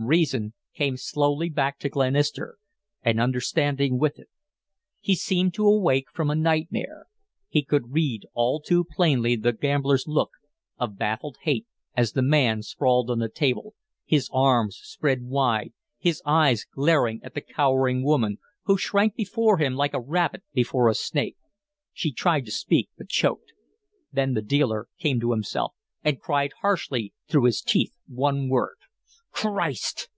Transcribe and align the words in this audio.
Reason 0.00 0.54
came 0.76 0.96
slowly 0.96 1.48
back 1.48 1.80
to 1.80 1.88
Glenister, 1.88 2.58
and 3.02 3.20
understanding 3.20 3.98
with 3.98 4.16
it. 4.20 4.28
He 5.00 5.16
seemed 5.16 5.54
to 5.54 5.66
awake 5.66 6.06
from 6.12 6.30
a 6.30 6.36
nightmare. 6.36 7.06
He 7.48 7.64
could 7.64 7.90
read 7.92 8.24
all 8.32 8.60
too 8.60 8.84
plainly 8.84 9.34
the 9.34 9.52
gambler's 9.52 10.06
look 10.06 10.30
of 10.78 10.96
baffled 10.98 11.38
hate 11.42 11.66
as 11.96 12.12
the 12.12 12.22
man 12.22 12.62
sprawled 12.62 13.10
on 13.10 13.18
the 13.18 13.28
table, 13.28 13.74
his 14.06 14.30
arms 14.32 14.78
spread 14.80 15.22
wide, 15.22 15.72
his 15.98 16.22
eyes 16.24 16.64
glaring 16.72 17.18
at 17.24 17.34
the 17.34 17.40
cowering 17.40 18.04
woman, 18.04 18.38
who 18.66 18.78
shrank 18.78 19.16
before 19.16 19.58
him 19.58 19.74
like 19.74 19.94
a 19.94 20.00
rabbit 20.00 20.44
before 20.52 20.88
a 20.88 20.94
snake. 20.94 21.36
She 21.92 22.12
tried 22.12 22.44
to 22.44 22.52
speak, 22.52 22.88
but 22.96 23.08
choked. 23.08 23.52
Then 24.12 24.34
the 24.34 24.42
dealer 24.42 24.86
came 25.00 25.18
to 25.18 25.32
himself, 25.32 25.74
and 26.04 26.20
cried 26.20 26.52
harshly 26.60 27.14
through 27.26 27.46
his 27.46 27.60
teeth 27.62 27.96
one 28.06 28.48
word: 28.48 28.76
"Christ!" 29.30 30.08